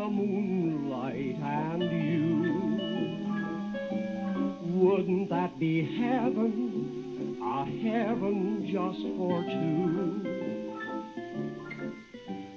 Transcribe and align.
the 0.00 0.08
moonlight 0.08 1.36
and 1.42 1.82
you. 1.82 2.40
Wouldn't 4.80 5.28
that 5.28 5.58
be 5.58 5.82
heaven, 5.98 7.36
a 7.42 7.64
heaven 7.66 8.66
just 8.72 9.02
for 9.18 9.42
two? 9.44 10.24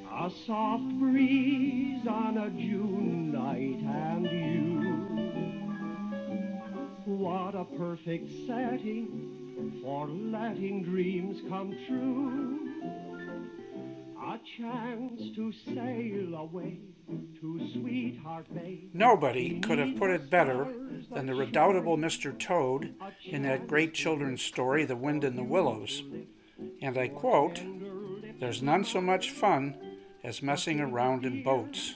A 0.09 0.29
soft 0.45 0.87
breeze 0.99 2.07
on 2.07 2.37
a 2.37 2.49
June 2.51 3.33
night 3.33 3.81
and 3.83 4.25
you. 4.25 4.93
What 7.13 7.55
a 7.55 7.65
perfect 7.77 8.29
setting 8.47 9.81
for 9.83 10.07
letting 10.07 10.83
dreams 10.83 11.41
come 11.49 11.75
true. 11.87 13.12
A 14.25 14.39
chance 14.57 15.35
to 15.35 15.51
sail 15.51 16.35
away 16.35 16.79
to 17.41 17.69
Sweetheart 17.73 18.45
Bay. 18.55 18.85
Nobody 18.93 19.59
could 19.59 19.79
have 19.79 19.97
put 19.97 20.11
it 20.11 20.29
better 20.29 20.65
than 21.11 21.25
the 21.25 21.35
redoubtable 21.35 21.97
Mr. 21.97 22.37
Toad 22.37 22.95
in 23.25 23.43
that 23.43 23.67
great 23.67 23.93
children's 23.93 24.41
story, 24.41 24.85
The 24.85 24.95
Wind 24.95 25.25
in 25.25 25.35
the 25.35 25.43
Willows. 25.43 26.03
And 26.81 26.97
I 26.97 27.09
quote, 27.09 27.61
There's 28.39 28.61
none 28.61 28.85
so 28.85 29.01
much 29.01 29.31
fun 29.31 29.75
as 30.23 30.41
messing 30.41 30.79
around 30.79 31.25
in 31.25 31.43
boats. 31.43 31.95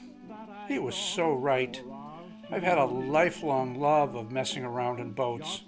He 0.68 0.80
was 0.80 0.96
so 0.96 1.32
right. 1.34 1.82
I've 2.52 2.64
had 2.64 2.78
a 2.78 2.86
lifelong 2.86 3.80
love 3.80 4.16
of 4.16 4.32
messing 4.32 4.66
around 4.66 5.00
in 5.00 5.14
boats. 5.14 5.64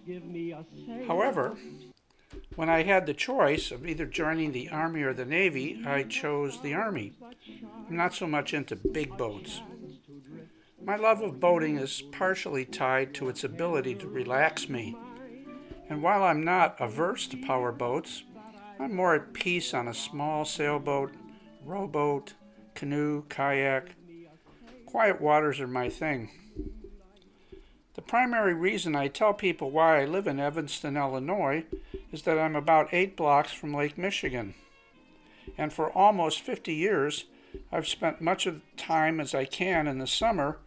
However, 1.07 1.57
when 2.59 2.69
I 2.69 2.83
had 2.83 3.05
the 3.05 3.13
choice 3.13 3.71
of 3.71 3.87
either 3.87 4.05
joining 4.05 4.51
the 4.51 4.67
Army 4.67 5.01
or 5.03 5.13
the 5.13 5.23
Navy, 5.23 5.81
I 5.85 6.03
chose 6.03 6.59
the 6.59 6.73
Army. 6.73 7.13
I'm 7.87 7.95
not 7.95 8.13
so 8.13 8.27
much 8.27 8.53
into 8.53 8.75
big 8.75 9.15
boats. 9.15 9.61
My 10.83 10.97
love 10.97 11.21
of 11.21 11.39
boating 11.39 11.77
is 11.77 12.01
partially 12.11 12.65
tied 12.65 13.13
to 13.13 13.29
its 13.29 13.45
ability 13.45 13.95
to 13.95 14.09
relax 14.09 14.67
me. 14.67 14.97
And 15.87 16.03
while 16.03 16.21
I'm 16.21 16.43
not 16.43 16.75
averse 16.81 17.27
to 17.27 17.37
power 17.37 17.71
boats, 17.71 18.23
I'm 18.77 18.93
more 18.93 19.15
at 19.15 19.31
peace 19.31 19.73
on 19.73 19.87
a 19.87 19.93
small 19.93 20.43
sailboat, 20.43 21.13
rowboat, 21.63 22.33
canoe, 22.75 23.23
kayak. 23.29 23.95
Quiet 24.85 25.21
waters 25.21 25.61
are 25.61 25.67
my 25.67 25.87
thing. 25.87 26.29
The 27.93 28.01
primary 28.01 28.53
reason 28.53 28.97
I 28.97 29.07
tell 29.07 29.33
people 29.33 29.71
why 29.71 30.01
I 30.01 30.05
live 30.05 30.27
in 30.27 30.41
Evanston, 30.41 30.97
Illinois, 30.97 31.63
is 32.11 32.23
that 32.23 32.39
I'm 32.39 32.55
about 32.55 32.93
eight 32.93 33.15
blocks 33.15 33.51
from 33.51 33.73
Lake 33.73 33.97
Michigan. 33.97 34.55
And 35.57 35.73
for 35.73 35.91
almost 35.91 36.41
50 36.41 36.73
years, 36.73 37.25
I've 37.71 37.87
spent 37.87 38.21
much 38.21 38.45
of 38.45 38.55
the 38.55 38.77
time 38.77 39.19
as 39.19 39.33
I 39.33 39.45
can 39.45 39.87
in 39.87 39.97
the 39.97 40.07
summer, 40.07 40.59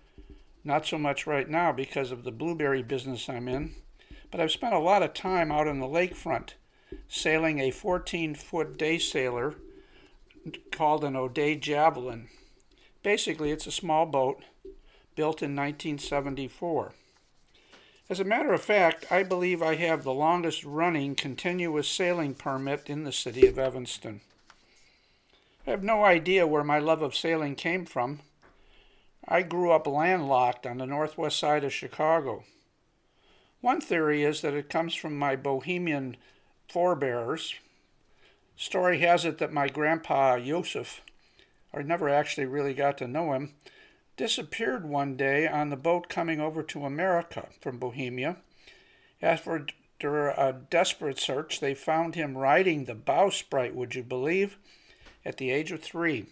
not 0.65 0.87
so 0.87 0.99
much 0.99 1.27
right 1.27 1.49
now 1.49 1.73
because 1.73 2.11
of 2.11 2.25
the 2.25 2.33
blueberry 2.33 2.83
business 2.83 3.29
I'm 3.29 3.49
in, 3.49 3.75
but 4.31 4.41
I've 4.41 4.51
spent 4.51 4.75
a 4.75 4.79
lot 4.79 5.03
of 5.03 5.15
time 5.15 5.53
out 5.53 5.69
on 5.69 5.79
the 5.79 5.87
lakefront, 5.87 6.55
sailing 7.09 7.59
a 7.59 7.71
14 7.71 8.35
foot 8.35 8.77
day 8.77 8.99
sailor 8.99 9.55
called 10.71 11.05
an 11.05 11.17
O'Day 11.17 11.57
Javelin. 11.57 12.29
Basically, 13.03 13.51
it's 13.51 13.67
a 13.67 13.73
small 13.73 14.07
boat 14.07 14.43
built 15.15 15.43
in 15.43 15.55
1974. 15.55 16.95
As 18.11 18.21
a 18.21 18.25
matter 18.25 18.53
of 18.53 18.63
fact, 18.63 19.11
I 19.11 19.23
believe 19.23 19.63
I 19.63 19.77
have 19.77 20.03
the 20.03 20.13
longest 20.13 20.65
running 20.65 21.15
continuous 21.15 21.89
sailing 21.89 22.35
permit 22.35 22.83
in 22.87 23.05
the 23.05 23.13
city 23.13 23.47
of 23.47 23.59
Evanston. 23.59 24.21
I 25.67 25.71
have 25.71 25.83
no 25.83 26.05
idea 26.05 26.47
where 26.47 26.65
my 26.65 26.79
love 26.79 27.03
of 27.03 27.15
sailing 27.15 27.55
came 27.55 27.87
from. 27.87 28.21
I 29.27 29.43
grew 29.43 29.71
up 29.71 29.87
landlocked 29.87 30.67
on 30.67 30.79
the 30.79 30.87
northwest 30.87 31.39
side 31.39 31.65
of 31.65 31.73
Chicago. 31.73 32.45
One 33.61 33.81
theory 33.81 34.25
is 34.25 34.41
that 34.41 34.55
it 34.55 34.69
comes 34.69 34.95
from 34.95 35.17
my 35.17 35.37
bohemian 35.37 36.17
forebears, 36.69 37.55
Story 38.57 38.99
has 38.99 39.25
it 39.25 39.39
that 39.39 39.53
my 39.53 39.69
grandpa, 39.69 40.39
Joseph, 40.39 41.01
I 41.75 41.83
never 41.83 42.09
actually 42.09 42.47
really 42.47 42.75
got 42.75 42.99
to 42.99 43.09
know 43.09 43.33
him, 43.33 43.55
disappeared 44.23 44.89
one 44.89 45.17
day 45.17 45.49
on 45.49 45.69
the 45.69 45.77
boat 45.77 46.09
coming 46.09 46.41
over 46.41 46.63
to 46.63 46.85
America 46.85 47.49
from 47.61 47.77
Bohemia. 47.77 48.37
After 49.21 49.67
a 50.01 50.55
desperate 50.71 51.19
search, 51.19 51.59
they 51.59 51.75
found 51.75 52.15
him 52.15 52.39
riding 52.39 52.85
the 52.85 52.95
bowsprit, 52.95 53.75
would 53.75 53.97
you 53.97 54.05
believe, 54.05 54.59
at 55.25 55.39
the 55.39 55.51
age 55.51 55.73
of 55.73 55.83
three. 55.83 56.27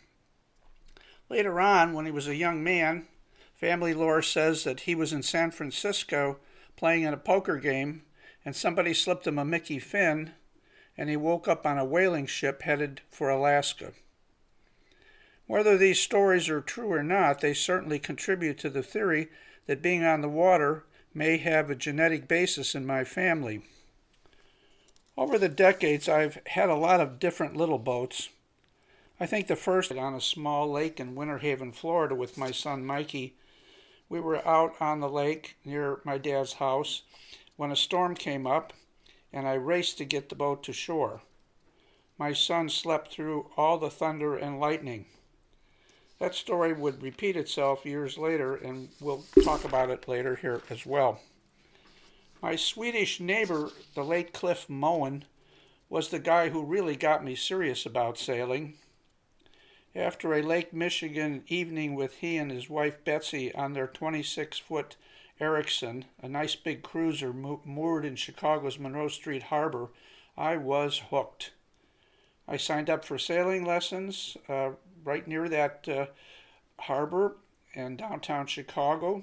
Later 1.29 1.61
on, 1.61 1.93
when 1.93 2.07
he 2.07 2.13
was 2.13 2.29
a 2.29 2.37
young 2.37 2.63
man, 2.63 3.09
family 3.57 3.93
lore 3.93 4.23
says 4.23 4.63
that 4.63 4.83
he 4.83 4.95
was 4.95 5.13
in 5.13 5.25
San 5.25 5.51
Francisco 5.51 6.39
playing 6.77 7.03
in 7.03 7.13
a 7.13 7.17
poker 7.17 7.57
game 7.57 8.03
and 8.45 8.55
somebody 8.55 8.95
slipped 8.95 9.27
him 9.27 9.37
a 9.37 9.45
Mickey 9.45 9.81
Finn 9.81 10.31
and 10.97 11.11
he 11.11 11.17
woke 11.17 11.49
up 11.49 11.67
on 11.67 11.77
a 11.77 11.85
whaling 11.85 12.27
ship 12.27 12.63
headed 12.63 13.01
for 13.11 13.31
Alaska. 13.31 13.95
Whether 15.51 15.77
these 15.77 15.99
stories 15.99 16.49
are 16.49 16.61
true 16.61 16.93
or 16.93 17.03
not, 17.03 17.41
they 17.41 17.55
certainly 17.55 17.99
contribute 17.99 18.57
to 18.59 18.71
the 18.71 18.85
theory 18.85 19.31
that 19.67 19.83
being 19.83 20.05
on 20.05 20.21
the 20.21 20.29
water 20.29 20.85
may 21.13 21.39
have 21.39 21.69
a 21.69 21.75
genetic 21.75 22.29
basis 22.29 22.77
in 22.77 22.87
my 22.87 23.03
family. 23.03 23.63
Over 25.17 25.39
the 25.39 25.49
decades, 25.49 26.09
I've 26.09 26.39
had 26.47 26.69
a 26.69 26.77
lot 26.77 27.01
of 27.01 27.19
different 27.19 27.57
little 27.57 27.81
boats. 27.81 28.29
I 29.19 29.27
think 29.27 29.49
the 29.49 29.57
first 29.57 29.91
on 29.91 30.15
a 30.15 30.21
small 30.21 30.71
lake 30.71 31.01
in 31.01 31.17
Winter 31.17 31.39
Haven, 31.39 31.73
Florida, 31.73 32.15
with 32.15 32.39
my 32.39 32.53
son 32.53 32.87
Mikey. 32.87 33.35
We 34.09 34.21
were 34.21 34.47
out 34.47 34.77
on 34.81 35.01
the 35.01 35.11
lake 35.11 35.57
near 35.65 35.99
my 36.05 36.17
dad's 36.17 36.53
house 36.55 37.03
when 37.57 37.73
a 37.73 37.77
storm 37.77 38.15
came 38.15 38.47
up 38.47 38.73
and 39.33 39.49
I 39.49 39.55
raced 39.55 39.99
to 39.99 40.05
get 40.05 40.29
the 40.29 40.37
boat 40.37 40.63
to 40.63 40.73
shore. 40.73 41.23
My 42.19 42.33
son 42.33 42.69
slept 42.69 43.13
through 43.13 43.51
all 43.57 43.79
the 43.79 43.91
thunder 43.91 44.37
and 44.37 44.61
lightning. 44.61 45.07
That 46.21 46.35
story 46.35 46.75
would 46.75 47.03
repeat 47.03 47.35
itself 47.35 47.87
years 47.87 48.19
later, 48.19 48.55
and 48.55 48.91
we'll 49.01 49.25
talk 49.43 49.65
about 49.65 49.89
it 49.89 50.07
later 50.07 50.37
here 50.37 50.61
as 50.69 50.85
well. 50.85 51.23
My 52.43 52.57
Swedish 52.57 53.21
neighbor, 53.21 53.71
the 53.95 54.05
late 54.05 54.35
Cliff 54.35 54.69
Moen, 54.69 55.25
was 55.89 56.11
the 56.11 56.19
guy 56.19 56.51
who 56.51 56.63
really 56.63 56.95
got 56.95 57.25
me 57.25 57.35
serious 57.35 57.87
about 57.87 58.19
sailing. 58.19 58.75
After 59.97 60.35
a 60.35 60.43
Lake 60.43 60.75
Michigan 60.75 61.43
evening 61.49 61.95
with 61.95 62.17
he 62.17 62.37
and 62.37 62.51
his 62.51 62.69
wife 62.69 63.03
Betsy 63.03 63.55
on 63.55 63.73
their 63.73 63.87
26 63.87 64.59
foot 64.59 64.97
Ericson, 65.41 66.05
a 66.23 66.29
nice 66.29 66.55
big 66.55 66.83
cruiser 66.83 67.33
moored 67.33 68.05
in 68.05 68.15
Chicago's 68.15 68.79
Monroe 68.79 69.09
Street 69.09 69.45
Harbor, 69.45 69.89
I 70.37 70.59
was 70.59 70.99
hooked. 71.09 71.53
I 72.47 72.59
signed 72.59 72.91
up 72.91 73.07
for 73.07 73.17
sailing 73.17 73.65
lessons 73.65 74.37
uh, 74.51 74.73
right 75.05 75.27
near 75.27 75.49
that 75.49 75.89
uh, 75.89 76.07
harbor 76.81 77.37
in 77.75 77.97
downtown 77.97 78.47
Chicago 78.47 79.23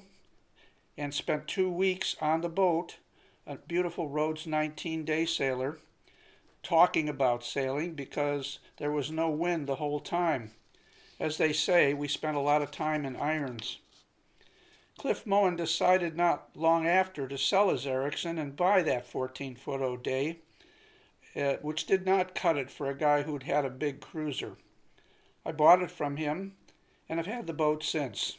and 0.97 1.13
spent 1.13 1.47
two 1.47 1.69
weeks 1.69 2.15
on 2.21 2.41
the 2.41 2.49
boat, 2.49 2.97
a 3.45 3.55
beautiful 3.55 4.09
Rhodes 4.09 4.47
19 4.47 5.05
day 5.05 5.25
sailor, 5.25 5.79
talking 6.63 7.07
about 7.07 7.43
sailing 7.43 7.93
because 7.93 8.59
there 8.77 8.91
was 8.91 9.11
no 9.11 9.29
wind 9.29 9.67
the 9.67 9.75
whole 9.75 9.99
time. 9.99 10.51
As 11.19 11.37
they 11.37 11.53
say, 11.53 11.93
we 11.93 12.07
spent 12.07 12.37
a 12.37 12.41
lot 12.41 12.61
of 12.61 12.71
time 12.71 13.05
in 13.05 13.15
irons. 13.15 13.77
Cliff 14.97 15.25
Moen 15.27 15.55
decided 15.55 16.17
not 16.17 16.49
long 16.55 16.87
after 16.87 17.27
to 17.27 17.37
sell 17.37 17.69
his 17.69 17.85
Ericson 17.85 18.39
and 18.39 18.55
buy 18.55 18.81
that 18.81 19.07
14 19.07 19.55
foot 19.55 19.81
O'Day, 19.81 20.39
uh, 21.35 21.53
which 21.61 21.85
did 21.85 22.05
not 22.05 22.33
cut 22.33 22.57
it 22.57 22.71
for 22.71 22.89
a 22.89 22.97
guy 22.97 23.21
who'd 23.21 23.43
had 23.43 23.63
a 23.63 23.69
big 23.69 24.01
cruiser. 24.01 24.57
I 25.47 25.53
bought 25.53 25.81
it 25.81 25.89
from 25.89 26.17
him 26.17 26.55
and 27.07 27.19
have 27.19 27.25
had 27.25 27.47
the 27.47 27.53
boat 27.53 27.81
since. 27.81 28.35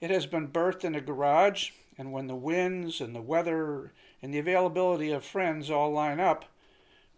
It 0.00 0.08
has 0.10 0.24
been 0.24 0.46
berthed 0.46 0.84
in 0.84 0.94
a 0.94 1.00
garage, 1.00 1.72
and 1.98 2.12
when 2.12 2.28
the 2.28 2.36
winds 2.36 3.00
and 3.00 3.12
the 3.12 3.20
weather 3.20 3.92
and 4.22 4.32
the 4.32 4.38
availability 4.38 5.10
of 5.10 5.24
friends 5.24 5.68
all 5.68 5.90
line 5.90 6.20
up, 6.20 6.44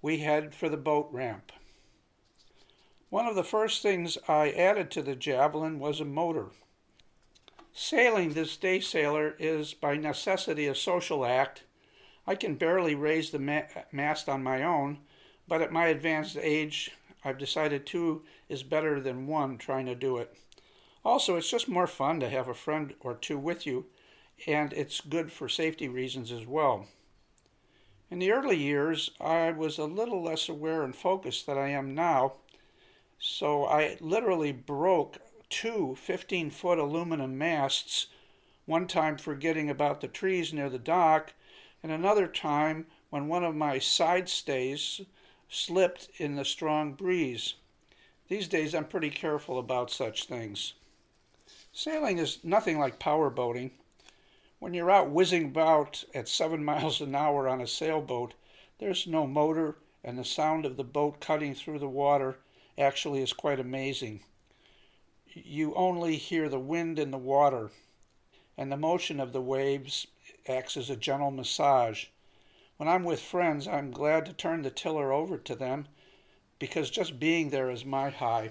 we 0.01 0.19
head 0.19 0.55
for 0.55 0.71
the 0.71 0.79
boat 0.79 1.11
ramp. 1.13 1.53
One 3.11 3.27
of 3.27 3.35
the 3.35 3.45
first 3.45 3.83
things 3.83 4.17
I 4.27 4.51
added 4.53 4.91
to 4.93 5.03
the 5.03 5.17
Javelin 5.17 5.79
was 5.79 6.01
a 6.01 6.07
motor. 6.07 6.47
Sailing 7.75 8.33
this 8.33 8.57
day 8.57 8.81
sailor 8.81 9.37
is 9.39 9.75
by 9.75 9.99
necessity 9.99 10.67
a 10.67 10.75
social 10.75 11.27
act. 11.27 11.65
I 12.27 12.37
can 12.37 12.55
barely 12.55 12.95
raise 12.95 13.33
the 13.33 13.39
ma- 13.39 13.63
mast 13.93 14.31
on 14.31 14.43
my 14.43 14.63
own, 14.63 15.01
but 15.47 15.61
at 15.61 15.73
my 15.73 15.89
advanced 15.89 16.39
age, 16.41 16.93
I've 17.25 17.39
decided 17.39 17.87
two 17.87 18.23
is 18.49 18.63
better 18.63 19.01
than 19.01 19.27
one 19.27 19.59
trying 19.59 19.87
to 19.87 19.95
do 19.95 20.19
it. 20.19 20.37
Also, 21.05 21.37
it's 21.37 21.51
just 21.51 21.69
more 21.69 21.87
fun 21.87 22.21
to 22.21 22.29
have 22.29 22.49
a 22.49 22.55
friend 22.55 22.95
or 23.01 23.15
two 23.15 23.39
with 23.39 23.67
you, 23.67 23.87
and 24.47 24.73
it's 24.73 25.01
good 25.01 25.33
for 25.33 25.49
safety 25.49 25.89
reasons 25.89 26.31
as 26.31 26.47
well. 26.47 26.87
In 28.11 28.19
the 28.19 28.31
early 28.31 28.57
years, 28.57 29.11
I 29.21 29.51
was 29.51 29.79
a 29.79 29.85
little 29.85 30.23
less 30.23 30.49
aware 30.49 30.83
and 30.83 30.95
focused 30.95 31.47
than 31.47 31.59
I 31.59 31.71
am 31.71 31.95
now, 31.95 32.35
so 33.19 33.65
I 33.65 33.97
literally 34.01 34.53
broke 34.53 35.19
two 35.49 35.95
15 35.97 36.51
foot 36.51 36.79
aluminum 36.79 37.39
masts, 37.39 38.09
one 38.67 38.87
time 38.87 39.17
forgetting 39.17 39.71
about 39.71 40.01
the 40.01 40.09
trees 40.09 40.53
near 40.53 40.69
the 40.69 40.79
dock, 40.79 41.35
and 41.83 41.91
another 41.91 42.27
time 42.27 42.87
when 43.11 43.29
one 43.29 43.45
of 43.45 43.55
my 43.55 43.79
side 43.79 44.29
stays 44.29 45.01
slipped 45.52 46.08
in 46.16 46.37
the 46.37 46.44
strong 46.46 46.94
breeze. 46.94 47.54
These 48.28 48.49
days 48.49 48.75
I'm 48.75 48.87
pretty 48.87 49.10
careful 49.10 49.58
about 49.58 49.90
such 49.90 50.25
things. 50.25 50.72
Sailing 51.72 52.16
is 52.16 52.43
nothing 52.43 52.78
like 52.78 52.99
power 52.99 53.28
boating. 53.28 53.72
When 54.58 54.72
you're 54.72 54.90
out 54.90 55.10
whizzing 55.10 55.46
about 55.46 56.04
at 56.14 56.26
seven 56.28 56.64
miles 56.72 57.02
an 57.02 57.14
hour 57.14 57.46
on 57.49 57.60
a 57.60 57.66
sailboat, 57.66 58.32
there's 58.78 59.06
no 59.06 59.26
motor, 59.26 59.76
and 60.02 60.19
the 60.19 60.25
sound 60.25 60.64
of 60.64 60.78
the 60.78 60.84
boat 60.84 61.20
cutting 61.20 61.54
through 61.54 61.81
the 61.81 61.88
water 61.88 62.38
actually 62.78 63.22
is 63.22 63.34
quite 63.34 63.60
amazing. 63.60 64.25
You 65.34 65.75
only 65.75 66.16
hear 66.16 66.49
the 66.49 66.58
wind 66.58 66.99
and 66.99 67.12
the 67.12 67.19
water, 67.19 67.70
and 68.56 68.72
the 68.72 68.76
motion 68.78 69.20
of 69.20 69.32
the 69.32 69.43
waves 69.43 70.06
acts 70.49 70.78
as 70.78 70.88
a 70.88 70.96
gentle 70.96 71.31
massage. 71.31 72.06
When 72.82 72.88
I'm 72.88 73.05
with 73.05 73.23
friends, 73.23 73.69
I'm 73.69 73.93
glad 73.93 74.26
to 74.26 74.32
turn 74.32 74.62
the 74.62 74.70
tiller 74.70 75.12
over 75.12 75.38
to 75.38 75.55
them 75.55 75.87
because 76.58 76.90
just 76.90 77.20
being 77.20 77.50
there 77.50 77.70
is 77.70 77.84
my 77.84 78.11
high. 78.11 78.50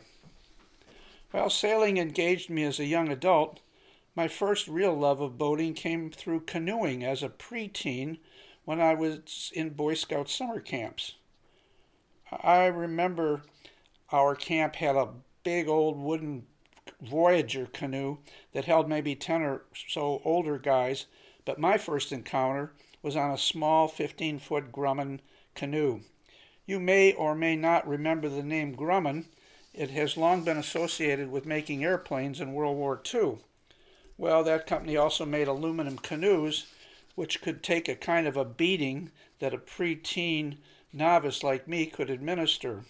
While 1.31 1.49
sailing 1.49 1.97
engaged 1.97 2.49
me 2.49 2.63
as 2.63 2.79
a 2.79 2.85
young 2.85 3.09
adult, 3.09 3.59
my 4.15 4.29
first 4.29 4.69
real 4.69 4.93
love 4.93 5.19
of 5.19 5.37
boating 5.37 5.73
came 5.73 6.11
through 6.11 6.45
canoeing 6.45 7.03
as 7.03 7.21
a 7.21 7.27
preteen 7.27 8.19
when 8.63 8.79
I 8.79 8.93
was 8.93 9.51
in 9.53 9.71
Boy 9.71 9.95
Scout 9.95 10.29
summer 10.29 10.61
camps. 10.61 11.15
I 12.31 12.67
remember 12.67 13.41
our 14.13 14.33
camp 14.33 14.77
had 14.77 14.95
a 14.95 15.09
big 15.43 15.67
old 15.67 15.97
wooden 15.97 16.47
Voyager 17.01 17.65
canoe 17.65 18.19
that 18.53 18.63
held 18.63 18.87
maybe 18.87 19.13
10 19.13 19.41
or 19.41 19.63
so 19.89 20.21
older 20.23 20.57
guys, 20.57 21.07
but 21.43 21.59
my 21.59 21.77
first 21.77 22.13
encounter 22.13 22.71
was 23.01 23.15
on 23.15 23.31
a 23.31 23.37
small 23.37 23.87
15 23.87 24.39
foot 24.39 24.71
Grumman 24.71 25.19
canoe. 25.55 26.01
You 26.65 26.79
may 26.79 27.13
or 27.13 27.35
may 27.35 27.55
not 27.55 27.87
remember 27.87 28.29
the 28.29 28.43
name 28.43 28.75
Grumman. 28.75 29.25
It 29.73 29.89
has 29.89 30.17
long 30.17 30.43
been 30.43 30.57
associated 30.57 31.31
with 31.31 31.45
making 31.45 31.83
airplanes 31.83 32.39
in 32.39 32.53
World 32.53 32.77
War 32.77 33.01
II. 33.13 33.39
Well, 34.17 34.43
that 34.43 34.67
company 34.67 34.95
also 34.95 35.25
made 35.25 35.47
aluminum 35.47 35.97
canoes, 35.97 36.67
which 37.15 37.41
could 37.41 37.63
take 37.63 37.89
a 37.89 37.95
kind 37.95 38.27
of 38.27 38.37
a 38.37 38.45
beating 38.45 39.11
that 39.39 39.53
a 39.53 39.57
preteen 39.57 40.57
novice 40.93 41.43
like 41.43 41.67
me 41.67 41.87
could 41.87 42.09
administer. 42.09 42.83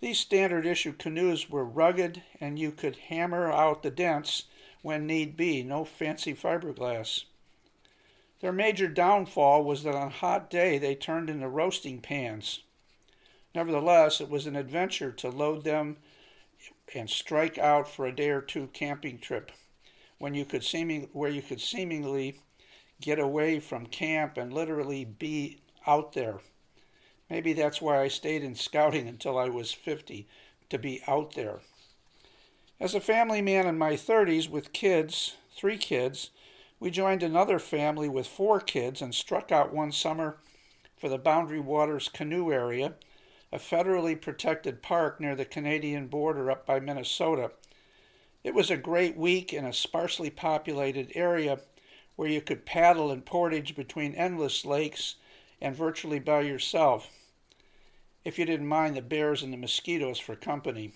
These 0.00 0.20
standard 0.20 0.66
issue 0.66 0.92
canoes 0.92 1.50
were 1.50 1.64
rugged 1.64 2.22
and 2.40 2.58
you 2.58 2.72
could 2.72 2.96
hammer 2.96 3.50
out 3.50 3.82
the 3.82 3.90
dents 3.90 4.44
when 4.82 5.06
need 5.06 5.36
be, 5.36 5.62
no 5.62 5.84
fancy 5.84 6.34
fiberglass. 6.34 7.24
Their 8.40 8.52
major 8.52 8.88
downfall 8.88 9.64
was 9.64 9.82
that 9.82 9.94
on 9.94 10.08
a 10.08 10.10
hot 10.10 10.48
day 10.48 10.78
they 10.78 10.94
turned 10.94 11.28
into 11.28 11.48
roasting 11.48 12.00
pans. 12.00 12.60
Nevertheless, 13.54 14.20
it 14.20 14.28
was 14.28 14.46
an 14.46 14.56
adventure 14.56 15.10
to 15.12 15.30
load 15.30 15.64
them 15.64 15.96
and 16.94 17.10
strike 17.10 17.58
out 17.58 17.88
for 17.88 18.06
a 18.06 18.14
day 18.14 18.30
or 18.30 18.40
two 18.40 18.68
camping 18.68 19.18
trip 19.18 19.50
when 20.18 20.34
you 20.34 20.44
could 20.44 20.64
seeming, 20.64 21.08
where 21.12 21.30
you 21.30 21.42
could 21.42 21.60
seemingly 21.60 22.40
get 23.00 23.18
away 23.18 23.60
from 23.60 23.86
camp 23.86 24.36
and 24.36 24.52
literally 24.52 25.04
be 25.04 25.60
out 25.86 26.12
there. 26.12 26.40
Maybe 27.30 27.52
that's 27.52 27.80
why 27.80 28.00
I 28.00 28.08
stayed 28.08 28.42
in 28.42 28.54
scouting 28.54 29.08
until 29.08 29.38
I 29.38 29.48
was 29.48 29.72
50, 29.72 30.26
to 30.70 30.78
be 30.78 31.02
out 31.06 31.34
there. 31.34 31.60
As 32.80 32.94
a 32.94 33.00
family 33.00 33.42
man 33.42 33.66
in 33.66 33.78
my 33.78 33.94
30s 33.94 34.48
with 34.48 34.72
kids, 34.72 35.36
three 35.56 35.78
kids, 35.78 36.30
we 36.80 36.90
joined 36.90 37.22
another 37.22 37.58
family 37.58 38.08
with 38.08 38.26
four 38.26 38.60
kids 38.60 39.02
and 39.02 39.14
struck 39.14 39.50
out 39.50 39.74
one 39.74 39.92
summer 39.92 40.38
for 40.96 41.08
the 41.08 41.18
Boundary 41.18 41.60
Waters 41.60 42.08
Canoe 42.08 42.52
Area, 42.52 42.94
a 43.52 43.58
federally 43.58 44.20
protected 44.20 44.82
park 44.82 45.20
near 45.20 45.34
the 45.34 45.44
Canadian 45.44 46.06
border 46.06 46.50
up 46.50 46.66
by 46.66 46.78
Minnesota. 46.78 47.52
It 48.44 48.54
was 48.54 48.70
a 48.70 48.76
great 48.76 49.16
week 49.16 49.52
in 49.52 49.64
a 49.64 49.72
sparsely 49.72 50.30
populated 50.30 51.12
area 51.14 51.60
where 52.16 52.28
you 52.28 52.40
could 52.40 52.66
paddle 52.66 53.10
and 53.10 53.24
portage 53.24 53.74
between 53.74 54.14
endless 54.14 54.64
lakes 54.64 55.16
and 55.60 55.74
virtually 55.74 56.18
by 56.18 56.40
yourself, 56.42 57.10
if 58.24 58.38
you 58.38 58.44
didn't 58.44 58.66
mind 58.66 58.96
the 58.96 59.02
bears 59.02 59.42
and 59.42 59.52
the 59.52 59.56
mosquitoes 59.56 60.18
for 60.18 60.36
company. 60.36 60.92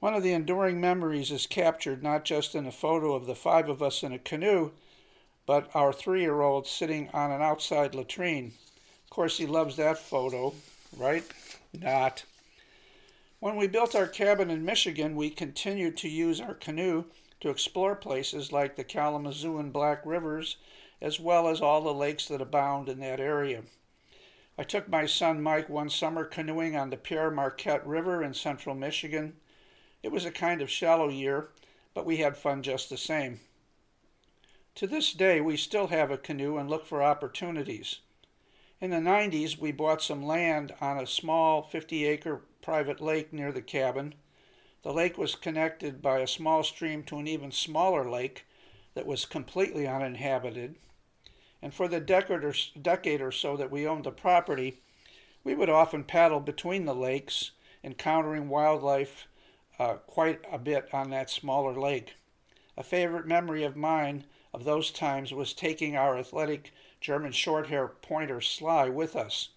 One 0.00 0.14
of 0.14 0.22
the 0.22 0.32
enduring 0.32 0.80
memories 0.80 1.30
is 1.30 1.46
captured 1.46 2.02
not 2.02 2.24
just 2.24 2.54
in 2.54 2.66
a 2.66 2.72
photo 2.72 3.14
of 3.14 3.26
the 3.26 3.34
five 3.34 3.68
of 3.68 3.82
us 3.82 4.02
in 4.02 4.12
a 4.12 4.18
canoe, 4.18 4.70
but 5.44 5.70
our 5.74 5.92
three 5.92 6.22
year 6.22 6.40
old 6.40 6.66
sitting 6.66 7.10
on 7.10 7.30
an 7.30 7.42
outside 7.42 7.94
latrine. 7.94 8.54
Of 9.04 9.10
course, 9.10 9.36
he 9.36 9.44
loves 9.44 9.76
that 9.76 9.98
photo, 9.98 10.54
right? 10.96 11.24
Not. 11.78 12.24
When 13.40 13.56
we 13.56 13.66
built 13.66 13.94
our 13.94 14.06
cabin 14.06 14.48
in 14.50 14.64
Michigan, 14.64 15.16
we 15.16 15.28
continued 15.28 15.98
to 15.98 16.08
use 16.08 16.40
our 16.40 16.54
canoe 16.54 17.04
to 17.40 17.50
explore 17.50 17.94
places 17.94 18.52
like 18.52 18.76
the 18.76 18.84
Kalamazoo 18.84 19.58
and 19.58 19.70
Black 19.70 20.00
Rivers, 20.06 20.56
as 21.02 21.20
well 21.20 21.46
as 21.46 21.60
all 21.60 21.82
the 21.82 21.92
lakes 21.92 22.26
that 22.28 22.40
abound 22.40 22.88
in 22.88 23.00
that 23.00 23.20
area. 23.20 23.64
I 24.56 24.62
took 24.62 24.88
my 24.88 25.04
son 25.04 25.42
Mike 25.42 25.68
one 25.68 25.90
summer 25.90 26.24
canoeing 26.24 26.74
on 26.74 26.88
the 26.88 26.96
Pere 26.96 27.30
Marquette 27.30 27.86
River 27.86 28.22
in 28.22 28.32
central 28.32 28.74
Michigan. 28.74 29.34
It 30.02 30.12
was 30.12 30.24
a 30.24 30.30
kind 30.30 30.62
of 30.62 30.70
shallow 30.70 31.08
year, 31.08 31.50
but 31.92 32.06
we 32.06 32.18
had 32.18 32.36
fun 32.36 32.62
just 32.62 32.88
the 32.88 32.96
same. 32.96 33.40
To 34.76 34.86
this 34.86 35.12
day, 35.12 35.40
we 35.40 35.56
still 35.56 35.88
have 35.88 36.10
a 36.10 36.16
canoe 36.16 36.56
and 36.56 36.70
look 36.70 36.86
for 36.86 37.02
opportunities. 37.02 38.00
In 38.80 38.90
the 38.90 38.96
90s, 38.96 39.58
we 39.58 39.72
bought 39.72 40.00
some 40.00 40.24
land 40.24 40.72
on 40.80 40.96
a 40.96 41.06
small 41.06 41.62
50 41.62 42.06
acre 42.06 42.40
private 42.62 43.00
lake 43.00 43.30
near 43.32 43.52
the 43.52 43.60
cabin. 43.60 44.14
The 44.82 44.92
lake 44.92 45.18
was 45.18 45.34
connected 45.34 46.00
by 46.00 46.20
a 46.20 46.26
small 46.26 46.62
stream 46.62 47.02
to 47.04 47.18
an 47.18 47.28
even 47.28 47.52
smaller 47.52 48.08
lake 48.08 48.46
that 48.94 49.04
was 49.04 49.26
completely 49.26 49.86
uninhabited. 49.86 50.76
And 51.60 51.74
for 51.74 51.88
the 51.88 52.00
decade 52.00 53.20
or, 53.20 53.32
so 53.32 53.56
that 53.58 53.70
we 53.70 53.86
owned 53.86 54.04
the 54.04 54.12
property, 54.12 54.80
we 55.44 55.54
would 55.54 55.68
often 55.68 56.04
paddle 56.04 56.40
between 56.40 56.86
the 56.86 56.94
lakes, 56.94 57.50
encountering 57.84 58.48
wildlife 58.48 59.26
uh, 59.80 59.94
quite 60.06 60.40
a 60.52 60.58
bit 60.58 60.92
on 60.92 61.08
that 61.08 61.30
smaller 61.30 61.72
lake. 61.72 62.16
A 62.76 62.82
favorite 62.82 63.26
memory 63.26 63.64
of 63.64 63.76
mine 63.76 64.24
of 64.52 64.64
those 64.64 64.90
times 64.90 65.32
was 65.32 65.54
taking 65.54 65.96
our 65.96 66.18
athletic 66.18 66.74
German 67.00 67.32
Shorthair 67.32 67.90
pointer 68.02 68.42
Sly 68.42 68.90
with 68.90 69.16
us. 69.16 69.48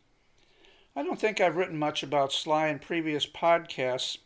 I 0.95 1.03
don't 1.03 1.19
think 1.19 1.41
I've 1.41 1.57
written 1.57 1.77
much 1.77 2.03
about 2.03 2.31
Sly 2.31 2.69
in 2.69 2.79
previous 2.79 3.25
podcasts. 3.25 4.17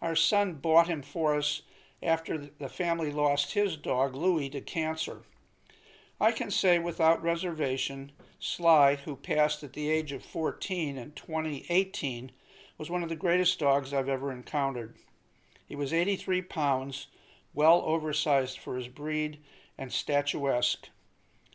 Our 0.00 0.16
son 0.16 0.54
bought 0.54 0.88
him 0.88 1.02
for 1.02 1.36
us 1.36 1.60
after 2.02 2.38
the 2.58 2.70
family 2.70 3.12
lost 3.12 3.52
his 3.52 3.76
dog, 3.76 4.14
Louie, 4.14 4.48
to 4.48 4.62
cancer. 4.62 5.18
I 6.18 6.32
can 6.32 6.50
say 6.50 6.78
without 6.78 7.22
reservation, 7.22 8.12
Sly, 8.40 8.94
who 9.04 9.16
passed 9.16 9.62
at 9.62 9.74
the 9.74 9.90
age 9.90 10.12
of 10.12 10.22
14 10.22 10.96
in 10.96 11.12
2018, 11.12 12.32
was 12.78 12.88
one 12.88 13.02
of 13.02 13.10
the 13.10 13.16
greatest 13.16 13.58
dogs 13.58 13.92
I've 13.92 14.08
ever 14.08 14.32
encountered. 14.32 14.94
He 15.66 15.74
was 15.74 15.92
83 15.92 16.42
pounds, 16.42 17.08
well 17.52 17.82
oversized 17.84 18.58
for 18.58 18.76
his 18.76 18.88
breed, 18.88 19.38
and 19.76 19.92
statuesque. 19.92 20.88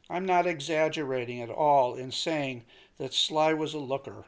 I'm 0.09 0.25
not 0.25 0.45
exaggerating 0.45 1.41
at 1.41 1.49
all 1.49 1.95
in 1.95 2.11
saying 2.11 2.65
that 2.97 3.13
Sly 3.13 3.53
was 3.53 3.73
a 3.73 3.79
looker. 3.79 4.25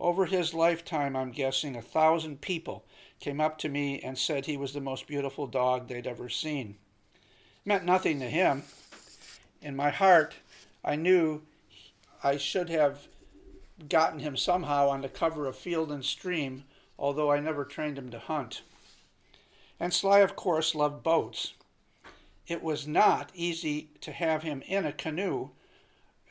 Over 0.00 0.26
his 0.26 0.54
lifetime, 0.54 1.14
I'm 1.14 1.30
guessing 1.30 1.76
a 1.76 1.82
thousand 1.82 2.40
people 2.40 2.84
came 3.20 3.40
up 3.40 3.58
to 3.58 3.68
me 3.68 4.00
and 4.00 4.18
said 4.18 4.46
he 4.46 4.56
was 4.56 4.72
the 4.72 4.80
most 4.80 5.06
beautiful 5.06 5.46
dog 5.46 5.88
they'd 5.88 6.06
ever 6.06 6.28
seen. 6.28 6.76
It 7.14 7.68
meant 7.68 7.84
nothing 7.84 8.20
to 8.20 8.30
him. 8.30 8.64
In 9.60 9.76
my 9.76 9.90
heart, 9.90 10.34
I 10.84 10.96
knew 10.96 11.42
I 12.22 12.36
should 12.36 12.70
have 12.70 13.06
gotten 13.88 14.20
him 14.20 14.36
somehow 14.36 14.88
on 14.88 15.02
the 15.02 15.08
cover 15.08 15.46
of 15.46 15.56
Field 15.56 15.92
and 15.92 16.04
Stream, 16.04 16.64
although 16.98 17.30
I 17.30 17.40
never 17.40 17.64
trained 17.64 17.98
him 17.98 18.10
to 18.10 18.18
hunt. 18.18 18.62
And 19.78 19.92
Sly, 19.92 20.20
of 20.20 20.36
course, 20.36 20.74
loved 20.74 21.02
boats. 21.02 21.52
It 22.46 22.62
was 22.62 22.86
not 22.86 23.30
easy 23.34 23.90
to 24.00 24.12
have 24.12 24.42
him 24.42 24.62
in 24.66 24.86
a 24.86 24.92
canoe, 24.92 25.50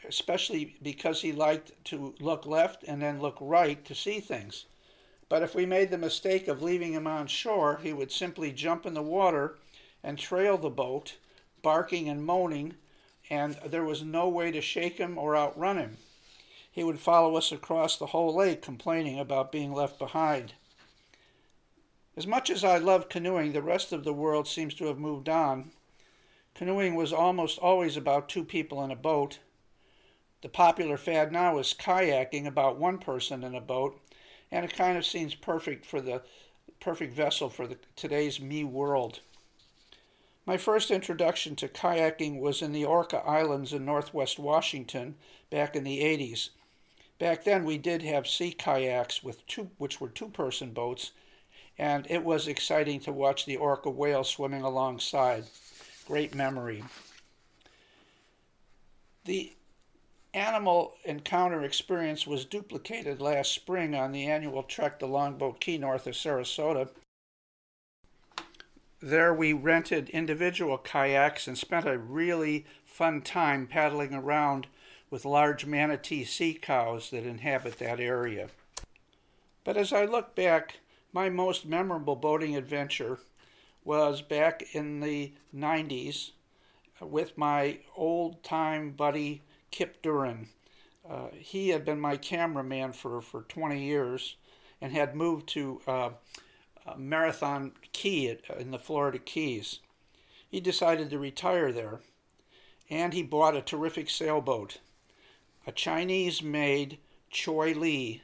especially 0.07 0.77
because 0.81 1.21
he 1.21 1.31
liked 1.31 1.71
to 1.85 2.15
look 2.19 2.45
left 2.45 2.83
and 2.83 3.01
then 3.01 3.19
look 3.19 3.37
right 3.39 3.83
to 3.85 3.93
see 3.93 4.19
things. 4.19 4.65
But 5.27 5.43
if 5.43 5.55
we 5.55 5.65
made 5.65 5.91
the 5.91 5.97
mistake 5.97 6.47
of 6.47 6.61
leaving 6.61 6.93
him 6.93 7.07
on 7.07 7.27
shore, 7.27 7.79
he 7.81 7.93
would 7.93 8.11
simply 8.11 8.51
jump 8.51 8.85
in 8.85 8.93
the 8.93 9.01
water 9.01 9.57
and 10.03 10.17
trail 10.17 10.57
the 10.57 10.69
boat, 10.69 11.17
barking 11.61 12.07
and 12.07 12.23
moaning, 12.23 12.75
and 13.29 13.57
there 13.65 13.83
was 13.83 14.03
no 14.03 14.29
way 14.29 14.51
to 14.51 14.61
shake 14.61 14.97
him 14.97 15.17
or 15.17 15.35
outrun 15.35 15.77
him. 15.77 15.97
He 16.71 16.83
would 16.83 16.99
follow 16.99 17.35
us 17.35 17.51
across 17.51 17.97
the 17.97 18.07
whole 18.07 18.35
lake, 18.35 18.61
complaining 18.61 19.19
about 19.19 19.51
being 19.51 19.73
left 19.73 19.97
behind. 19.97 20.53
As 22.17 22.25
much 22.25 22.49
as 22.49 22.63
I 22.63 22.77
love 22.77 23.09
canoeing, 23.09 23.51
the 23.51 23.61
rest 23.61 23.91
of 23.91 24.05
the 24.05 24.13
world 24.13 24.47
seems 24.47 24.73
to 24.75 24.85
have 24.85 24.97
moved 24.97 25.27
on. 25.27 25.71
Canoeing 26.53 26.95
was 26.95 27.11
almost 27.11 27.59
always 27.59 27.97
about 27.97 28.29
two 28.29 28.45
people 28.45 28.81
in 28.83 28.89
a 28.89 28.95
boat. 28.95 29.39
The 30.41 30.47
popular 30.47 30.95
fad 30.95 31.33
now 31.33 31.57
is 31.57 31.73
kayaking, 31.73 32.47
about 32.47 32.77
one 32.77 32.99
person 32.99 33.43
in 33.43 33.53
a 33.53 33.59
boat, 33.59 33.99
and 34.49 34.63
it 34.63 34.73
kind 34.73 34.97
of 34.97 35.05
seems 35.05 35.35
perfect 35.35 35.85
for 35.85 35.99
the 35.99 36.21
perfect 36.79 37.13
vessel 37.13 37.49
for 37.49 37.67
the, 37.67 37.77
today's 37.97 38.39
me 38.39 38.63
world. 38.63 39.19
My 40.45 40.55
first 40.55 40.91
introduction 40.91 41.57
to 41.57 41.67
kayaking 41.67 42.39
was 42.39 42.61
in 42.61 42.71
the 42.71 42.85
Orca 42.85 43.17
Islands 43.25 43.73
in 43.73 43.83
northwest 43.83 44.39
Washington 44.39 45.15
back 45.49 45.75
in 45.75 45.83
the 45.83 45.99
80s. 45.99 46.49
Back 47.19 47.43
then, 47.43 47.65
we 47.65 47.77
did 47.77 48.03
have 48.03 48.27
sea 48.27 48.51
kayaks 48.51 49.21
with 49.21 49.45
two, 49.47 49.71
which 49.77 49.99
were 49.99 50.09
two-person 50.09 50.71
boats, 50.71 51.11
and 51.77 52.07
it 52.09 52.23
was 52.23 52.47
exciting 52.47 52.99
to 53.01 53.11
watch 53.11 53.45
the 53.45 53.57
orca 53.57 53.89
whale 53.89 54.23
swimming 54.23 54.61
alongside. 54.61 55.45
Great 56.07 56.33
memory. 56.35 56.83
The 59.25 59.53
animal 60.33 60.95
encounter 61.03 61.63
experience 61.63 62.27
was 62.27 62.45
duplicated 62.45 63.19
last 63.19 63.51
spring 63.53 63.95
on 63.95 64.11
the 64.11 64.25
annual 64.27 64.63
trek 64.63 64.99
to 64.99 65.05
Longboat 65.05 65.59
Key 65.59 65.77
north 65.77 66.05
of 66.07 66.13
Sarasota. 66.13 66.89
There 69.01 69.33
we 69.33 69.53
rented 69.53 70.09
individual 70.09 70.77
kayaks 70.77 71.47
and 71.47 71.57
spent 71.57 71.87
a 71.87 71.97
really 71.97 72.65
fun 72.83 73.21
time 73.21 73.67
paddling 73.67 74.13
around 74.13 74.67
with 75.09 75.25
large 75.25 75.65
manatee 75.65 76.23
sea 76.23 76.53
cows 76.53 77.09
that 77.11 77.25
inhabit 77.25 77.79
that 77.79 77.99
area. 77.99 78.49
But 79.63 79.77
as 79.77 79.93
I 79.93 80.05
look 80.05 80.35
back, 80.35 80.79
my 81.15 81.29
most 81.29 81.65
memorable 81.65 82.17
boating 82.17 82.57
adventure 82.57 83.17
was 83.85 84.21
back 84.21 84.61
in 84.73 84.99
the 84.99 85.31
90s 85.55 86.31
with 86.99 87.37
my 87.37 87.79
old 87.95 88.43
time 88.43 88.91
buddy 88.91 89.41
Kip 89.71 90.01
Duran. 90.01 90.49
Uh, 91.09 91.27
he 91.31 91.69
had 91.69 91.85
been 91.85 92.01
my 92.01 92.17
cameraman 92.17 92.91
for, 92.91 93.21
for 93.21 93.43
20 93.43 93.81
years 93.81 94.35
and 94.81 94.91
had 94.91 95.15
moved 95.15 95.47
to 95.47 95.79
uh, 95.87 96.09
Marathon 96.97 97.71
Key 97.93 98.31
at, 98.31 98.59
in 98.59 98.71
the 98.71 98.77
Florida 98.77 99.17
Keys. 99.17 99.79
He 100.49 100.59
decided 100.59 101.09
to 101.11 101.17
retire 101.17 101.71
there 101.71 102.01
and 102.89 103.13
he 103.13 103.23
bought 103.23 103.55
a 103.55 103.61
terrific 103.61 104.09
sailboat, 104.09 104.79
a 105.65 105.71
Chinese 105.71 106.43
made 106.43 106.97
Cheoy 107.29 107.73
Lee 107.73 108.21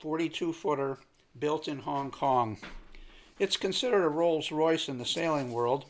42 0.00 0.54
footer 0.54 0.96
built 1.38 1.68
in 1.68 1.80
Hong 1.80 2.10
Kong. 2.10 2.58
It's 3.38 3.56
considered 3.56 4.04
a 4.04 4.08
Rolls 4.08 4.52
Royce 4.52 4.88
in 4.88 4.98
the 4.98 5.04
sailing 5.04 5.52
world. 5.52 5.86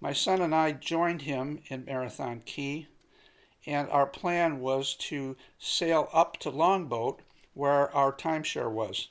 My 0.00 0.12
son 0.12 0.40
and 0.40 0.54
I 0.54 0.72
joined 0.72 1.22
him 1.22 1.60
in 1.68 1.84
Marathon 1.84 2.42
Key, 2.46 2.86
and 3.66 3.88
our 3.90 4.06
plan 4.06 4.60
was 4.60 4.94
to 4.94 5.36
sail 5.58 6.08
up 6.12 6.36
to 6.38 6.50
Longboat, 6.50 7.20
where 7.54 7.94
our 7.94 8.12
timeshare 8.12 8.70
was. 8.70 9.08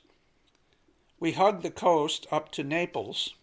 We 1.18 1.32
hugged 1.32 1.62
the 1.62 1.70
coast 1.70 2.26
up 2.30 2.50
to 2.52 2.64
Naples. 2.64 3.34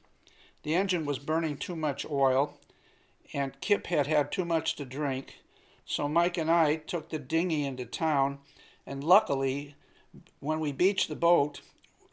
The 0.63 0.75
engine 0.75 1.05
was 1.05 1.19
burning 1.19 1.57
too 1.57 1.75
much 1.75 2.05
oil, 2.09 2.57
and 3.33 3.59
Kip 3.61 3.87
had 3.87 4.07
had 4.07 4.31
too 4.31 4.45
much 4.45 4.75
to 4.75 4.85
drink, 4.85 5.35
so 5.85 6.07
Mike 6.07 6.37
and 6.37 6.49
I 6.49 6.77
took 6.77 7.09
the 7.09 7.19
dinghy 7.19 7.65
into 7.65 7.85
town, 7.85 8.39
and 8.85 9.03
luckily, 9.03 9.75
when 10.39 10.59
we 10.59 10.71
beached 10.71 11.09
the 11.09 11.15
boat, 11.15 11.61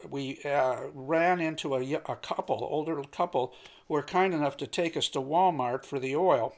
we 0.09 0.39
uh, 0.43 0.87
ran 0.93 1.39
into 1.39 1.75
a, 1.75 1.93
a 1.93 2.15
couple, 2.15 2.67
older 2.69 3.01
couple, 3.11 3.53
who 3.87 3.93
were 3.93 4.03
kind 4.03 4.33
enough 4.33 4.57
to 4.57 4.67
take 4.67 4.95
us 4.97 5.09
to 5.09 5.19
Walmart 5.19 5.85
for 5.85 5.99
the 5.99 6.15
oil. 6.15 6.55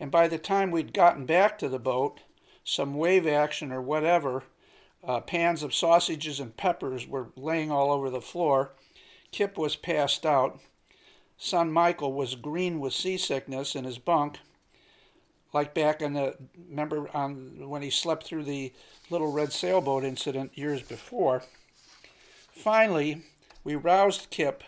And 0.00 0.10
by 0.10 0.28
the 0.28 0.38
time 0.38 0.70
we'd 0.70 0.92
gotten 0.92 1.26
back 1.26 1.58
to 1.58 1.68
the 1.68 1.78
boat, 1.78 2.20
some 2.64 2.94
wave 2.94 3.26
action 3.26 3.72
or 3.72 3.80
whatever, 3.80 4.44
uh, 5.02 5.20
pans 5.20 5.62
of 5.62 5.74
sausages 5.74 6.40
and 6.40 6.56
peppers 6.56 7.06
were 7.06 7.28
laying 7.36 7.70
all 7.70 7.90
over 7.90 8.10
the 8.10 8.20
floor. 8.20 8.72
Kip 9.30 9.56
was 9.56 9.76
passed 9.76 10.26
out. 10.26 10.60
Son 11.36 11.72
Michael 11.72 12.12
was 12.12 12.34
green 12.34 12.80
with 12.80 12.92
seasickness 12.92 13.74
in 13.74 13.84
his 13.84 13.98
bunk, 13.98 14.38
like 15.52 15.72
back 15.72 16.02
in 16.02 16.14
the 16.14 16.36
remember 16.68 17.08
on 17.14 17.68
when 17.68 17.82
he 17.82 17.90
slept 17.90 18.24
through 18.24 18.44
the 18.44 18.72
little 19.08 19.30
red 19.30 19.52
sailboat 19.52 20.04
incident 20.04 20.58
years 20.58 20.82
before. 20.82 21.42
Finally, 22.58 23.22
we 23.62 23.76
roused 23.76 24.30
Kip, 24.30 24.64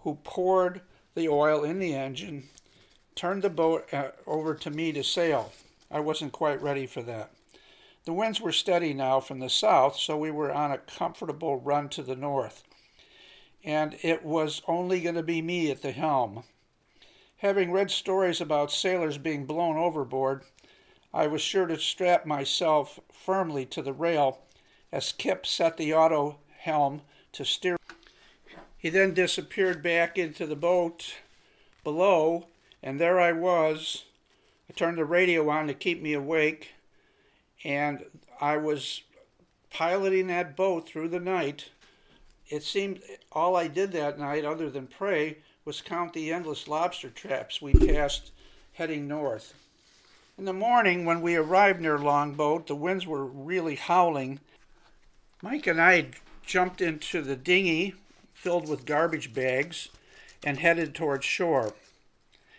who 0.00 0.18
poured 0.24 0.80
the 1.14 1.28
oil 1.28 1.62
in 1.62 1.78
the 1.78 1.94
engine, 1.94 2.48
turned 3.14 3.42
the 3.42 3.48
boat 3.48 3.86
uh, 3.94 4.08
over 4.26 4.56
to 4.56 4.70
me 4.72 4.90
to 4.90 5.04
sail. 5.04 5.52
I 5.88 6.00
wasn't 6.00 6.32
quite 6.32 6.60
ready 6.60 6.84
for 6.84 7.00
that. 7.02 7.30
The 8.06 8.12
winds 8.12 8.40
were 8.40 8.50
steady 8.50 8.92
now 8.92 9.20
from 9.20 9.38
the 9.38 9.48
south, 9.48 9.96
so 9.96 10.16
we 10.16 10.32
were 10.32 10.52
on 10.52 10.72
a 10.72 10.78
comfortable 10.78 11.60
run 11.60 11.88
to 11.90 12.02
the 12.02 12.16
north. 12.16 12.64
And 13.62 13.96
it 14.02 14.24
was 14.24 14.60
only 14.66 15.00
going 15.00 15.14
to 15.14 15.22
be 15.22 15.40
me 15.40 15.70
at 15.70 15.80
the 15.80 15.92
helm. 15.92 16.42
Having 17.36 17.70
read 17.70 17.92
stories 17.92 18.40
about 18.40 18.72
sailors 18.72 19.16
being 19.16 19.46
blown 19.46 19.76
overboard, 19.76 20.42
I 21.14 21.28
was 21.28 21.40
sure 21.40 21.66
to 21.66 21.78
strap 21.78 22.26
myself 22.26 22.98
firmly 23.12 23.64
to 23.66 23.80
the 23.80 23.92
rail 23.92 24.40
as 24.90 25.12
Kip 25.12 25.46
set 25.46 25.76
the 25.76 25.94
auto 25.94 26.38
helm 26.58 27.02
to 27.32 27.44
steer. 27.44 27.76
He 28.76 28.88
then 28.88 29.14
disappeared 29.14 29.82
back 29.82 30.18
into 30.18 30.46
the 30.46 30.56
boat 30.56 31.14
below, 31.84 32.46
and 32.82 33.00
there 33.00 33.20
I 33.20 33.32
was. 33.32 34.04
I 34.68 34.72
turned 34.72 34.98
the 34.98 35.04
radio 35.04 35.48
on 35.48 35.66
to 35.66 35.74
keep 35.74 36.02
me 36.02 36.12
awake, 36.14 36.72
and 37.64 38.04
I 38.40 38.56
was 38.56 39.02
piloting 39.70 40.26
that 40.28 40.56
boat 40.56 40.88
through 40.88 41.08
the 41.08 41.20
night. 41.20 41.70
It 42.48 42.62
seemed 42.62 43.00
all 43.30 43.56
I 43.56 43.68
did 43.68 43.92
that 43.92 44.18
night, 44.18 44.44
other 44.44 44.68
than 44.68 44.86
pray, 44.86 45.38
was 45.64 45.80
count 45.80 46.12
the 46.12 46.32
endless 46.32 46.66
lobster 46.68 47.08
traps 47.08 47.62
we 47.62 47.72
passed 47.72 48.32
heading 48.74 49.06
north. 49.06 49.54
In 50.36 50.44
the 50.44 50.52
morning, 50.52 51.04
when 51.04 51.20
we 51.20 51.36
arrived 51.36 51.80
near 51.80 51.98
Longboat, 51.98 52.66
the 52.66 52.74
winds 52.74 53.06
were 53.06 53.24
really 53.24 53.76
howling. 53.76 54.40
Mike 55.42 55.66
and 55.66 55.80
I 55.80 56.08
jumped 56.52 56.82
into 56.82 57.22
the 57.22 57.34
dinghy 57.34 57.94
filled 58.34 58.68
with 58.68 58.84
garbage 58.84 59.32
bags 59.32 59.88
and 60.44 60.58
headed 60.58 60.94
towards 60.94 61.24
shore 61.24 61.72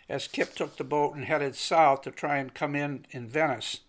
as 0.10 0.28
Kip 0.28 0.56
took 0.56 0.78
the 0.78 0.84
boat 0.84 1.14
and 1.14 1.26
headed 1.26 1.56
south 1.56 2.02
to 2.02 2.10
try 2.10 2.38
and 2.38 2.56
come 2.56 2.76
in 2.76 3.06
in 3.12 3.28
Venice. 3.28 3.82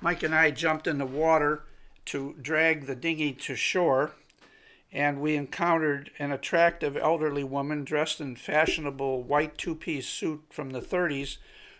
Mike 0.00 0.22
and 0.22 0.32
I 0.32 0.52
jumped 0.52 0.86
in 0.86 0.98
the 0.98 1.06
water 1.06 1.64
to 2.04 2.36
drag 2.40 2.86
the 2.86 2.94
dinghy 2.94 3.32
to 3.32 3.56
shore, 3.56 4.12
and 4.92 5.20
we 5.20 5.34
encountered 5.34 6.12
an 6.20 6.30
attractive 6.30 6.96
elderly 6.96 7.42
woman 7.42 7.82
dressed 7.82 8.20
in 8.20 8.36
fashionable 8.36 9.24
white 9.24 9.58
two 9.58 9.74
piece 9.74 10.06
suit 10.06 10.44
from 10.50 10.70
the 10.70 10.80
30s 10.80 11.38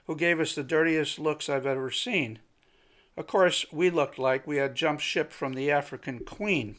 who 0.09 0.17
gave 0.17 0.41
us 0.41 0.57
the 0.57 0.65
dirtiest 0.65 1.21
looks 1.21 1.49
I've 1.49 1.65
ever 1.65 1.93
seen. 1.93 2.41
Of 3.17 3.29
course, 3.29 3.67
we 3.71 3.89
looked 3.89 4.19
like 4.19 4.49
we 4.49 4.57
had 4.57 4.75
jumped 4.75 5.05
ship 5.05 5.31
from 5.31 5.53
the 5.53 5.71
African 5.71 6.25
Queen. 6.25 6.75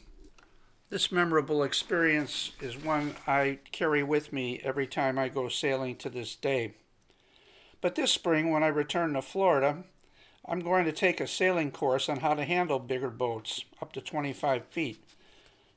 This 0.90 1.12
memorable 1.12 1.62
experience 1.64 2.52
is 2.62 2.82
one 2.82 3.14
I 3.26 3.58
carry 3.72 4.02
with 4.02 4.32
me 4.32 4.58
every 4.64 4.86
time 4.86 5.18
I 5.18 5.28
go 5.28 5.50
sailing 5.50 5.96
to 5.96 6.08
this 6.08 6.34
day. 6.34 6.76
But 7.82 7.94
this 7.94 8.10
spring, 8.10 8.50
when 8.50 8.62
I 8.62 8.68
return 8.68 9.12
to 9.12 9.20
Florida, 9.20 9.84
I'm 10.46 10.60
going 10.60 10.86
to 10.86 10.92
take 10.92 11.20
a 11.20 11.26
sailing 11.26 11.72
course 11.72 12.08
on 12.08 12.20
how 12.20 12.32
to 12.32 12.44
handle 12.46 12.78
bigger 12.78 13.10
boats, 13.10 13.66
up 13.82 13.92
to 13.92 14.00
25 14.00 14.64
feet. 14.64 15.04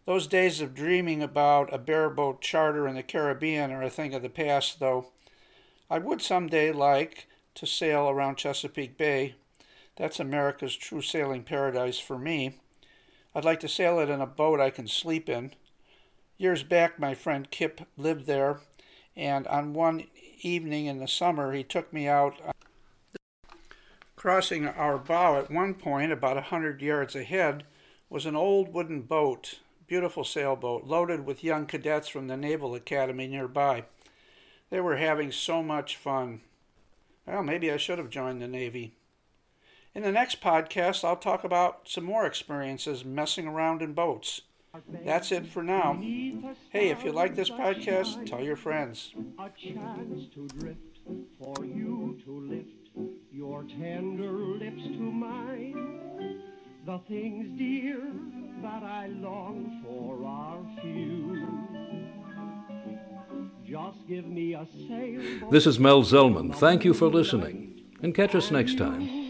Those 0.05 0.27
days 0.27 0.61
of 0.61 0.73
dreaming 0.73 1.21
about 1.21 1.73
a 1.73 1.77
bareboat 1.77 2.39
charter 2.39 2.87
in 2.87 2.95
the 2.95 3.03
Caribbean 3.03 3.69
are 3.73 3.83
a 3.83 3.89
thing 3.89 4.13
of 4.13 4.21
the 4.21 4.29
past, 4.29 4.79
though. 4.79 5.07
I 5.89 5.97
would 5.97 6.21
someday 6.21 6.71
like 6.71 7.27
to 7.55 7.67
sail 7.67 8.07
around 8.07 8.37
Chesapeake 8.37 8.97
Bay. 8.97 9.35
That's 9.97 10.21
America's 10.21 10.77
true 10.77 11.01
sailing 11.01 11.43
paradise 11.43 11.99
for 11.99 12.17
me. 12.17 12.60
I'd 13.33 13.45
like 13.45 13.61
to 13.61 13.69
sail 13.69 13.99
it 13.99 14.09
in 14.09 14.19
a 14.19 14.25
boat 14.27 14.59
I 14.59 14.69
can 14.69 14.87
sleep 14.87 15.29
in. 15.29 15.53
Years 16.37 16.63
back, 16.63 16.99
my 16.99 17.13
friend 17.13 17.49
Kip 17.49 17.81
lived 17.97 18.25
there, 18.25 18.59
and 19.15 19.47
on 19.47 19.73
one 19.73 20.07
evening 20.41 20.87
in 20.87 20.99
the 20.99 21.07
summer, 21.07 21.53
he 21.53 21.63
took 21.63 21.93
me 21.93 22.07
out. 22.07 22.35
Uh, 22.45 22.51
crossing 24.17 24.67
our 24.67 24.97
bow 24.97 25.37
at 25.37 25.49
one 25.49 25.73
point, 25.73 26.11
about 26.11 26.37
a 26.37 26.41
hundred 26.41 26.81
yards 26.81 27.15
ahead, 27.15 27.63
was 28.09 28.25
an 28.25 28.35
old 28.35 28.73
wooden 28.73 29.01
boat, 29.01 29.59
beautiful 29.87 30.25
sailboat, 30.25 30.83
loaded 30.83 31.25
with 31.25 31.43
young 31.43 31.65
cadets 31.65 32.09
from 32.09 32.27
the 32.27 32.35
Naval 32.35 32.75
Academy 32.75 33.27
nearby. 33.27 33.85
They 34.69 34.81
were 34.81 34.97
having 34.97 35.31
so 35.31 35.63
much 35.63 35.95
fun. 35.95 36.41
Well, 37.25 37.43
maybe 37.43 37.71
I 37.71 37.77
should 37.77 37.97
have 37.97 38.09
joined 38.09 38.41
the 38.41 38.47
Navy. 38.47 38.93
In 39.93 40.03
the 40.03 40.11
next 40.11 40.39
podcast, 40.39 41.03
I'll 41.03 41.17
talk 41.17 41.43
about 41.43 41.81
some 41.89 42.05
more 42.05 42.25
experiences 42.25 43.03
messing 43.03 43.45
around 43.45 43.81
in 43.81 43.91
boats. 43.91 44.41
That's 45.03 45.33
it 45.33 45.45
for 45.45 45.61
now. 45.63 45.95
Hey, 46.69 46.89
if 46.89 47.03
you 47.03 47.11
like 47.11 47.35
this 47.35 47.49
podcast, 47.49 48.25
tell 48.25 48.41
your 48.41 48.55
friends. 48.55 49.13
A 49.37 49.49
chance 49.49 50.33
to 50.33 50.47
drift 50.47 50.79
for 51.37 51.65
you 51.65 52.17
to 52.23 52.39
lift 52.39 52.89
your 53.33 53.63
tender 53.63 54.31
lips 54.31 54.81
to 54.81 55.11
mine. 55.11 56.41
The 56.85 56.99
things, 57.09 57.59
dear, 57.59 57.99
that 58.61 58.83
I 58.83 59.07
long 59.07 59.81
for 59.83 60.25
are 60.25 60.81
few. 60.81 61.47
Just 63.65 64.07
give 64.07 64.25
me 64.25 64.53
a 64.53 64.65
sailboat. 64.87 65.51
This 65.51 65.67
is 65.67 65.79
Mel 65.79 66.01
Zellman. 66.03 66.55
Thank 66.55 66.85
you 66.85 66.93
for 66.93 67.07
listening, 67.07 67.81
and 68.01 68.15
catch 68.15 68.35
us 68.35 68.51
next 68.51 68.77
time. 68.77 69.20